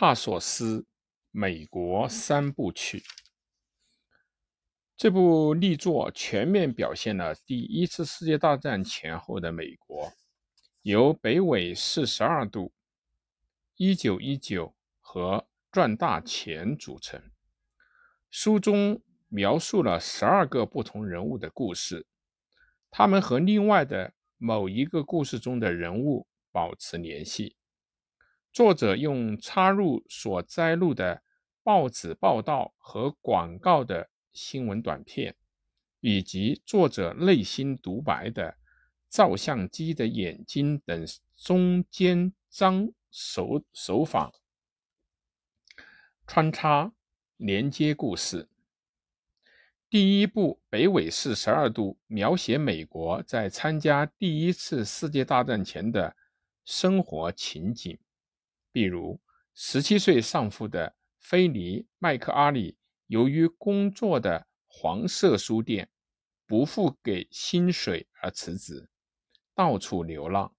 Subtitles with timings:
[0.00, 0.86] 帕索斯
[1.30, 3.02] 美国三部曲。
[4.96, 10.10] 这部力作全面表现了第一次世界大战前后的美国，
[10.80, 12.72] 由北纬四十二度、
[13.76, 17.22] 一九一九和赚大钱组成。
[18.30, 22.06] 书中描述了十二个不同人物的故事，
[22.90, 27.58] 他们和另外的某一个故事中的人物保持联系。
[28.52, 31.22] 作者用插入所摘录的
[31.62, 35.36] 报纸报道和广告的新闻短片，
[36.00, 38.56] 以及作者内心独白的
[39.08, 44.32] 照相机的眼睛等中间章手手法，
[46.26, 46.92] 穿插
[47.36, 48.48] 连接故事。
[49.88, 56.16] 第一部北纬四十二度描写美国在参加第一次世界大战前的
[56.64, 57.98] 生活情景。
[58.72, 59.20] 比如，
[59.54, 65.90] 十七岁丧父的菲尼·麦克阿里，由于工作的黄色书店
[66.46, 68.88] 不付给薪水而辞职，
[69.54, 70.54] 到处流浪。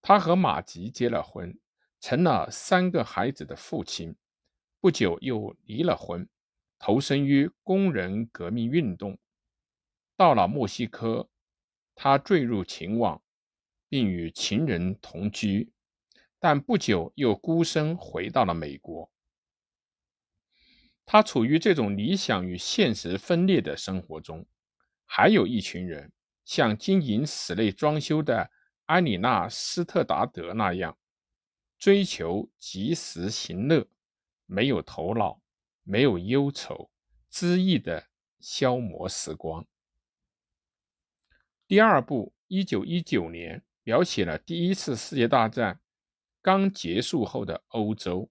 [0.00, 1.58] 他和马吉结了婚，
[2.00, 4.16] 成了三个孩子的父亲。
[4.80, 6.28] 不久又离了婚，
[6.78, 9.18] 投身于工人革命运动。
[10.16, 11.28] 到了墨西哥，
[11.94, 13.22] 他坠入情网，
[13.88, 15.72] 并与情人同居。
[16.44, 19.10] 但不久又孤身回到了美国。
[21.06, 24.44] 他处于这种理想与现实分裂的生活中。
[25.06, 26.12] 还有一群人，
[26.44, 28.50] 像经营室内装修的
[28.88, 30.98] 埃里娜·斯特达德那样，
[31.78, 33.88] 追求及时行乐，
[34.44, 35.40] 没有头脑，
[35.82, 36.90] 没有忧愁，
[37.32, 38.08] 恣意的
[38.38, 39.66] 消磨时光。
[41.66, 45.80] 第二部，一九一九年，描写了第一次世界大战。
[46.44, 48.28] 刚结束后的欧洲，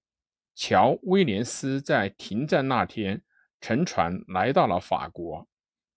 [0.53, 3.23] 乔·威廉斯在停战那天
[3.59, 5.47] 乘船来到了法国，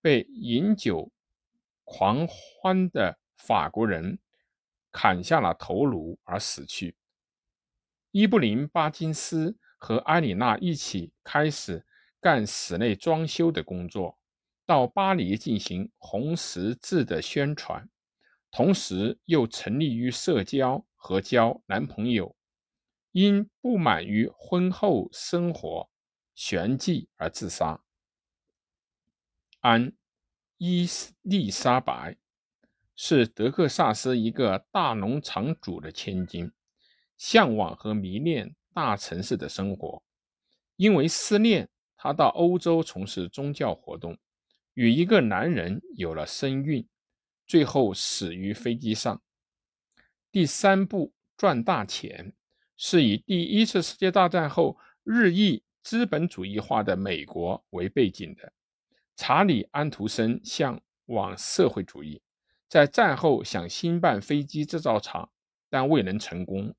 [0.01, 1.13] 被饮酒
[1.85, 4.19] 狂欢的法国人
[4.91, 6.97] 砍下了头颅而死去。
[8.13, 11.85] 伊布林·巴金斯和埃里娜一起开始
[12.19, 14.19] 干室内装修的工作，
[14.65, 17.87] 到巴黎进行红十字的宣传，
[18.51, 20.83] 同时又沉溺于社交。
[21.07, 22.35] 和交男朋友，
[23.13, 25.89] 因不满于婚后生活
[26.35, 27.81] 旋即而自杀。
[29.61, 29.93] 安·
[30.59, 30.85] 伊
[31.23, 32.17] 丽莎白
[32.97, 36.51] 是德克萨斯一个大农场主的千金，
[37.17, 40.03] 向往和迷恋大城市的生活。
[40.75, 44.19] 因为思念，她到欧洲从事宗教活动，
[44.75, 46.85] 与一个男人有了身孕，
[47.47, 49.23] 最后死于飞机上。
[50.37, 52.35] 第三部赚大钱
[52.77, 58.53] 是以第一次世界大战后日益资本主义化的美国为背景的。
[59.17, 62.21] 查理·安徒生向往社会主义，
[62.69, 65.31] 在战后想兴办飞机制造厂，
[65.71, 66.75] 但未能成功，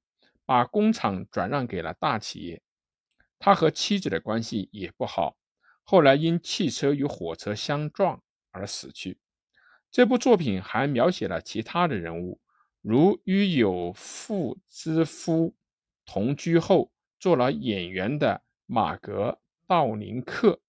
[0.45, 2.61] 把工厂转让给了大企业。
[3.39, 5.35] 他和妻子的关系也不好，
[5.81, 9.17] 后来因汽车与火车相撞而死去。
[9.89, 12.39] 这部作品还描写了其他的人物。
[12.89, 15.53] 如与有妇之夫
[16.05, 16.89] 同居后
[17.19, 19.31] 做了演员的马格·
[19.67, 20.61] 道林克，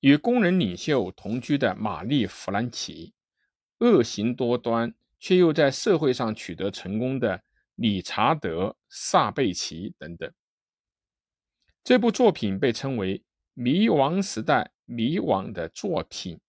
[0.00, 3.12] 与工人领袖同居的玛丽·弗兰奇，
[3.80, 7.44] 恶行多端却又在社会上取得成功的
[7.74, 10.32] 理查德·萨贝奇等等。
[11.84, 13.22] 这部作品被称为
[13.52, 16.40] 迷惘时代迷惘的作品。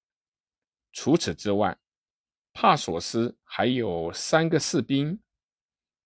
[0.93, 1.77] 除此之外，
[2.59, 5.19] 帕索斯还有三个士兵、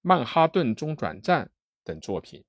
[0.02, 1.50] 曼哈顿中转站
[1.82, 2.44] 等作品。